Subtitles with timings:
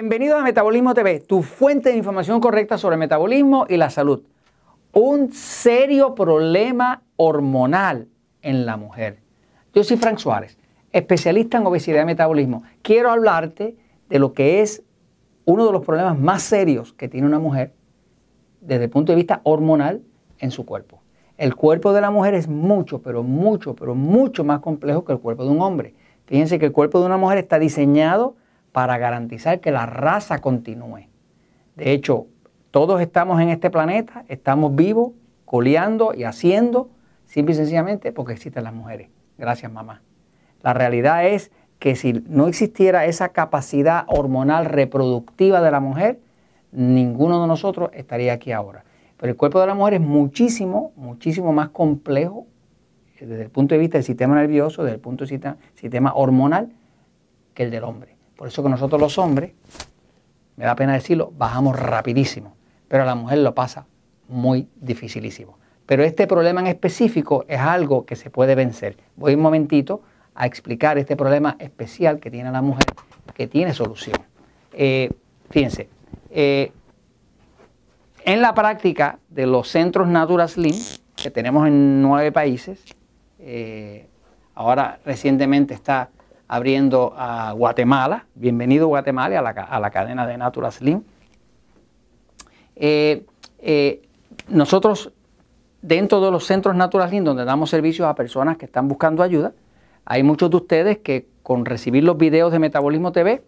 [0.00, 4.22] Bienvenido a Metabolismo TV, tu fuente de información correcta sobre metabolismo y la salud.
[4.94, 8.08] Un serio problema hormonal
[8.40, 9.18] en la mujer.
[9.74, 10.56] Yo soy Frank Suárez,
[10.90, 12.62] especialista en obesidad y metabolismo.
[12.80, 13.76] Quiero hablarte
[14.08, 14.82] de lo que es
[15.44, 17.74] uno de los problemas más serios que tiene una mujer
[18.62, 20.00] desde el punto de vista hormonal
[20.38, 21.02] en su cuerpo.
[21.36, 25.18] El cuerpo de la mujer es mucho, pero mucho, pero mucho más complejo que el
[25.18, 25.92] cuerpo de un hombre.
[26.24, 28.36] Fíjense que el cuerpo de una mujer está diseñado
[28.72, 31.08] para garantizar que la raza continúe.
[31.76, 32.26] De hecho,
[32.70, 35.12] todos estamos en este planeta, estamos vivos,
[35.44, 36.90] coleando y haciendo,
[37.24, 39.08] simple y sencillamente porque existen las mujeres.
[39.38, 40.02] Gracias, mamá.
[40.62, 46.20] La realidad es que si no existiera esa capacidad hormonal reproductiva de la mujer,
[46.70, 48.84] ninguno de nosotros estaría aquí ahora.
[49.16, 52.46] Pero el cuerpo de la mujer es muchísimo, muchísimo más complejo
[53.18, 56.14] desde el punto de vista del sistema nervioso, desde el punto de vista del sistema
[56.14, 56.70] hormonal,
[57.54, 58.16] que el del hombre.
[58.40, 59.52] Por eso que nosotros los hombres,
[60.56, 62.56] me da pena decirlo, bajamos rapidísimo,
[62.88, 63.84] pero la mujer lo pasa
[64.28, 65.58] muy dificilísimo.
[65.84, 68.96] Pero este problema en específico es algo que se puede vencer.
[69.16, 70.00] Voy un momentito
[70.34, 72.86] a explicar este problema especial que tiene la mujer,
[73.34, 74.16] que tiene solución.
[74.72, 75.10] Eh,
[75.50, 75.90] fíjense,
[76.30, 76.72] eh,
[78.24, 80.76] en la práctica de los centros Natura Slim,
[81.14, 82.82] que tenemos en nueve países,
[83.38, 84.08] eh,
[84.54, 86.08] ahora recientemente está
[86.50, 88.26] abriendo a Guatemala.
[88.34, 91.04] Bienvenido Guatemala a la, cadena de Natural Slim.
[92.74, 93.24] Eh,
[93.60, 94.02] eh,
[94.48, 95.12] nosotros,
[95.80, 99.52] dentro de los centros Natural Slim, donde damos servicios a personas que están buscando ayuda,
[100.04, 103.44] hay muchos de ustedes que con recibir los videos de Metabolismo TV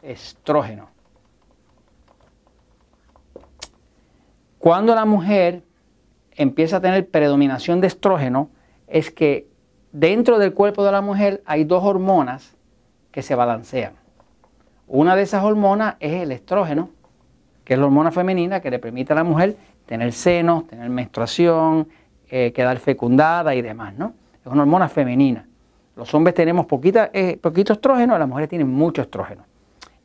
[0.02, 0.90] estrógeno.
[4.58, 5.62] Cuando la mujer
[6.32, 8.50] empieza a tener predominación de estrógeno,
[8.88, 9.48] es que
[9.92, 12.58] dentro del cuerpo de la mujer hay dos hormonas
[13.12, 13.94] que se balancean.
[14.88, 16.90] Una de esas hormonas es el estrógeno
[17.72, 19.56] que es la hormona femenina que le permite a la mujer
[19.86, 21.88] tener senos, tener menstruación,
[22.30, 24.12] eh, quedar fecundada y demás, ¿no?
[24.46, 25.48] Es una hormona femenina.
[25.96, 29.46] Los hombres tenemos poquita, eh, poquito estrógeno, las mujeres tienen mucho estrógeno.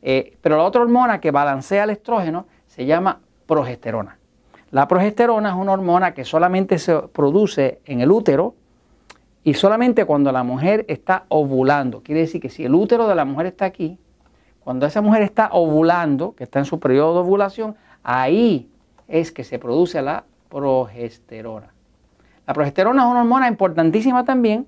[0.01, 4.17] Eh, pero la otra hormona que balancea el estrógeno se llama progesterona.
[4.71, 8.55] La progesterona es una hormona que solamente se produce en el útero
[9.43, 12.01] y solamente cuando la mujer está ovulando.
[12.01, 13.99] Quiere decir que si el útero de la mujer está aquí,
[14.67, 18.69] cuando esa mujer está ovulando, que está en su periodo de ovulación, ahí
[19.07, 21.73] es que se produce la progesterona.
[22.45, 24.67] La progesterona es una hormona importantísima también,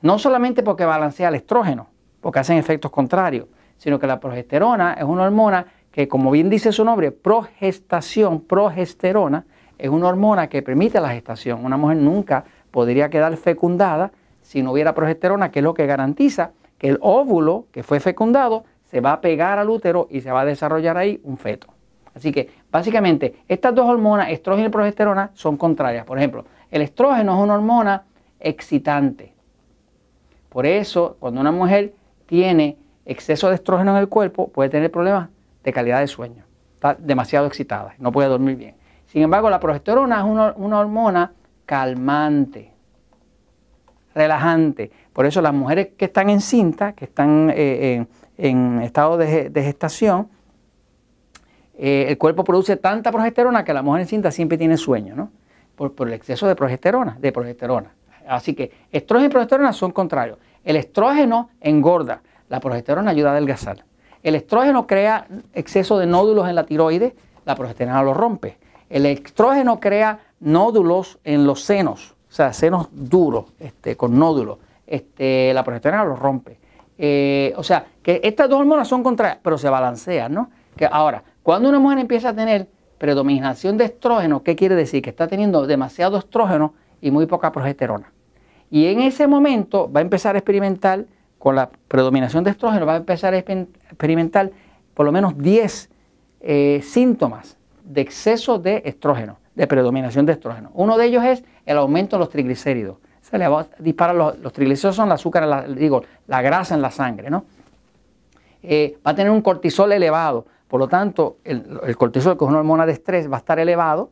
[0.00, 1.88] no solamente porque balancea el estrógeno,
[2.20, 6.70] porque hacen efectos contrarios, sino que la progesterona es una hormona que, como bien dice
[6.70, 9.44] su nombre, progestación, progesterona,
[9.76, 11.64] es una hormona que permite la gestación.
[11.64, 14.12] Una mujer nunca podría quedar fecundada
[14.42, 18.64] si no hubiera progesterona, que es lo que garantiza que el óvulo que fue fecundado
[18.96, 21.66] se va a pegar al útero y se va a desarrollar ahí un feto.
[22.14, 26.06] Así que básicamente estas dos hormonas, estrógeno y progesterona, son contrarias.
[26.06, 28.04] Por ejemplo, el estrógeno es una hormona
[28.40, 29.34] excitante.
[30.48, 31.92] Por eso, cuando una mujer
[32.24, 35.28] tiene exceso de estrógeno en el cuerpo puede tener problemas
[35.62, 36.44] de calidad de sueño.
[36.74, 38.76] Está demasiado excitada, no puede dormir bien.
[39.08, 41.32] Sin embargo, la progesterona es una, hormona
[41.66, 42.72] calmante,
[44.16, 44.90] relajante.
[45.12, 48.06] Por eso las mujeres que están en cinta, que están eh,
[48.38, 50.28] en, estado de, gestación,
[51.78, 55.30] eh, el cuerpo produce tanta progesterona que la mujer en cinta siempre tiene sueño, ¿no?
[55.76, 57.92] Por, el exceso de progesterona, de progesterona.
[58.26, 60.38] Así que estrógeno y progesterona son contrarios.
[60.64, 63.84] El estrógeno engorda, la progesterona ayuda a adelgazar.
[64.22, 67.12] El estrógeno crea exceso de nódulos en la tiroides,
[67.44, 68.56] la progesterona lo rompe.
[68.88, 74.58] El estrógeno crea nódulos en los senos, sea, senos duros, este, con nódulos.
[74.86, 76.58] Este, la progesterona lo rompe.
[76.98, 80.50] Eh, o sea, que estas dos hormonas son contrarias, pero se balancean, ¿no?
[80.76, 82.68] Que ahora, cuando una mujer empieza a tener
[82.98, 85.02] predominación de estrógeno, ¿qué quiere decir?
[85.02, 88.12] Que está teniendo demasiado estrógeno y muy poca progesterona.
[88.70, 91.06] Y en ese momento va a empezar a experimentar,
[91.38, 94.50] con la predominación de estrógeno, va a empezar a experimentar
[94.94, 95.90] por lo menos 10
[96.40, 100.70] eh, síntomas de exceso de estrógeno, de predominación de estrógeno.
[100.74, 102.98] Uno de ellos es el aumento de los triglicéridos.
[103.22, 103.46] Se le
[103.80, 107.44] disparar los, triglicéridos son el azúcar, digo, la grasa en la sangre, ¿no?
[108.62, 112.58] Eh, va a tener un cortisol elevado, por lo tanto, el, cortisol, que es una
[112.58, 114.10] hormona de estrés, va a estar elevado,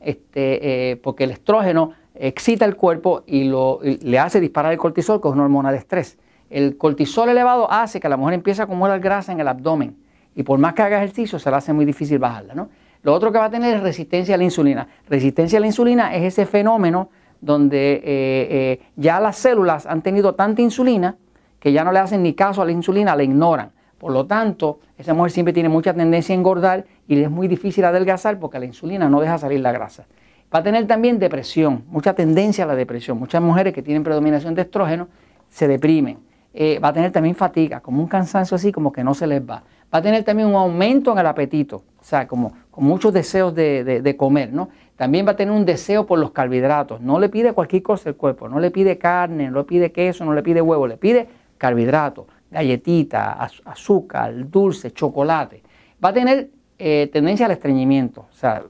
[0.00, 5.20] este, eh, porque el estrógeno excita el cuerpo y, lo, le hace disparar el cortisol,
[5.20, 6.18] que es una hormona de estrés.
[6.50, 9.96] El cortisol elevado hace que la mujer empiece a acumular grasa en el abdomen
[10.34, 12.54] y por más que haga ejercicio se le hace muy difícil bajarla.
[12.54, 12.68] ¿no?
[13.02, 14.88] Lo otro que va a tener es resistencia a la insulina.
[15.08, 17.10] Resistencia a la insulina es ese fenómeno
[17.40, 21.16] donde eh, eh, ya las células han tenido tanta insulina
[21.60, 23.72] que ya no le hacen ni caso a la insulina, la ignoran.
[23.98, 27.48] Por lo tanto, esa mujer siempre tiene mucha tendencia a engordar y le es muy
[27.48, 30.06] difícil adelgazar porque la insulina no deja salir la grasa.
[30.54, 33.18] Va a tener también depresión, mucha tendencia a la depresión.
[33.18, 35.08] Muchas mujeres que tienen predominación de estrógeno
[35.50, 36.20] se deprimen.
[36.54, 39.42] Eh, va a tener también fatiga, como un cansancio así, como que no se les
[39.42, 39.64] va.
[39.92, 43.54] Va a tener también un aumento en el apetito, o sea, como con muchos deseos
[43.54, 44.68] de, comer, ¿no?
[44.96, 47.00] También va a tener un deseo por los carbohidratos.
[47.00, 50.24] No le pide cualquier cosa el cuerpo, no le pide carne, no le pide queso,
[50.24, 53.32] no le pide huevo, le pide carbohidratos, galletita,
[53.64, 55.62] azúcar, dulce, chocolate.
[56.04, 58.62] Va a tener eh, tendencia al estreñimiento, o sea,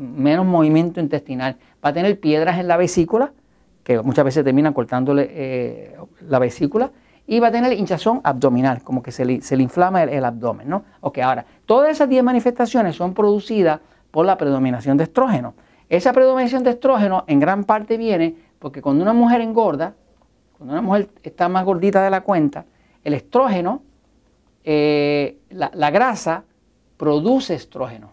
[0.00, 1.56] menos movimiento intestinal.
[1.84, 3.32] Va a tener piedras en la vesícula,
[3.82, 5.96] que muchas veces terminan cortándole eh,
[6.28, 6.92] la vesícula,
[7.30, 10.84] y va a tener hinchazón abdominal, como que se le, inflama el, abdomen, ¿no?
[11.02, 13.80] Ok, ahora, todas esas 10 manifestaciones son producidas
[14.10, 15.52] por la predominación de estrógeno.
[15.90, 19.92] Esa predominación de estrógeno en gran parte viene porque cuando una mujer engorda,
[20.56, 22.64] cuando una mujer está más gordita de la cuenta,
[23.04, 23.82] el estrógeno,
[24.64, 26.44] eh, la grasa,
[26.96, 28.12] produce estrógeno.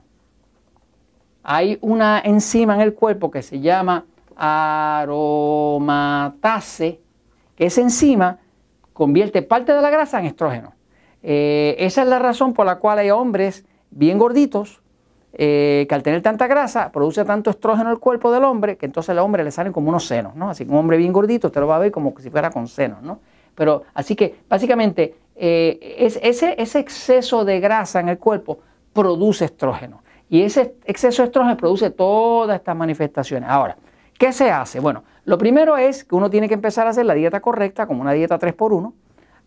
[1.42, 4.04] Hay una enzima en el cuerpo que se llama
[4.36, 5.80] aromatase,
[7.56, 8.40] que esa enzima
[8.96, 10.74] convierte parte de la grasa en estrógeno.
[11.22, 14.82] Eh, esa es la razón por la cual hay hombres bien gorditos
[15.34, 19.10] eh, que al tener tanta grasa produce tanto estrógeno el cuerpo del hombre que entonces
[19.10, 20.50] al hombre le salen como unos senos, ¿no?
[20.50, 22.70] Así que un hombre bien gordito usted lo va a ver como si fuera con
[22.70, 23.20] senos, ¿no?
[23.54, 28.60] Pero así que básicamente eh, es, ese, ese exceso de grasa en el cuerpo
[28.94, 30.04] produce estrógeno.
[30.30, 33.50] Y ese exceso de estrógeno produce todas estas manifestaciones.
[33.50, 33.76] Ahora,
[34.18, 34.80] ¿qué se hace?
[34.80, 38.02] Bueno, lo primero es que uno tiene que empezar a hacer la dieta correcta, como
[38.02, 38.94] una dieta 3x1,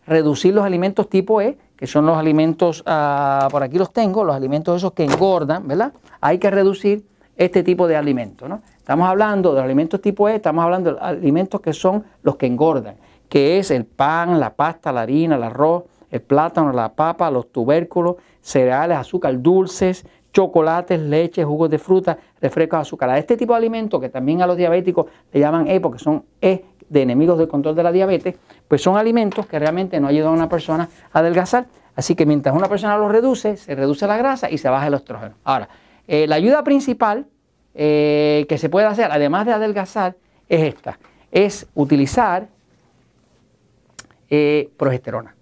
[0.05, 4.35] reducir los alimentos tipo E, que son los alimentos, ah, por aquí los tengo, los
[4.35, 5.93] alimentos esos que engordan, ¿verdad?
[6.19, 7.05] Hay que reducir
[7.37, 8.61] este tipo de alimentos, ¿no?
[8.77, 12.95] Estamos hablando de alimentos tipo E, estamos hablando de alimentos que son los que engordan,
[13.29, 17.51] que es el pan, la pasta, la harina, el arroz, el plátano, la papa, los
[17.51, 23.19] tubérculos, cereales, azúcar, dulces, chocolates, leche, jugos de fruta, refrescos azucarados.
[23.19, 26.65] Este tipo de alimentos que también a los diabéticos le llaman E porque son E
[26.87, 28.35] de enemigos del control de la diabetes,
[28.67, 31.67] pues son alimentos que realmente no ayudan a una persona a adelgazar.
[31.95, 34.93] Así que mientras una persona los reduce, se reduce la grasa y se baja el
[34.93, 35.35] estrógeno.
[35.43, 35.69] Ahora,
[36.07, 37.27] eh, la ayuda principal
[37.75, 40.15] eh, que se puede hacer, además de adelgazar,
[40.47, 40.97] es esta.
[41.31, 42.47] Es utilizar
[44.29, 45.35] eh, progesterona.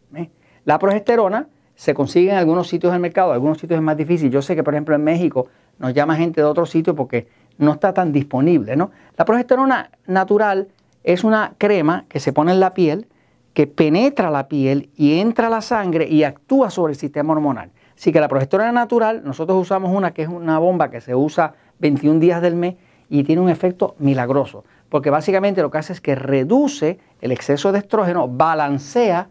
[0.66, 1.48] La progesterona
[1.78, 4.32] se consigue en algunos sitios del mercado, algunos sitios es más difícil.
[4.32, 7.28] Yo sé que, por ejemplo, en México nos llama gente de otros sitios porque
[7.60, 8.76] no está tan disponible.
[8.76, 8.90] ¿no?
[9.16, 10.70] La progesterona natural
[11.04, 13.06] es una crema que se pone en la piel,
[13.54, 17.70] que penetra la piel y entra a la sangre y actúa sobre el sistema hormonal.
[17.96, 21.54] Así que la progesterona natural, nosotros usamos una que es una bomba que se usa
[21.78, 22.76] 21 días del mes
[23.08, 27.72] y tiene un efecto milagroso, porque básicamente lo que hace es que reduce el exceso
[27.72, 29.30] de estrógeno, balancea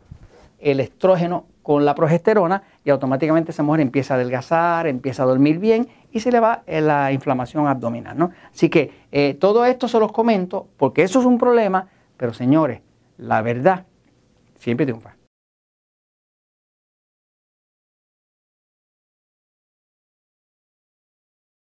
[0.61, 5.58] el estrógeno con la progesterona y automáticamente esa mujer empieza a adelgazar, empieza a dormir
[5.58, 8.16] bien y se le va eh, la inflamación abdominal.
[8.16, 8.30] ¿no?
[8.54, 12.82] Así que eh, todo esto se los comento porque eso es un problema, pero señores,
[13.18, 13.85] la verdad
[14.61, 15.16] siempre triunfa.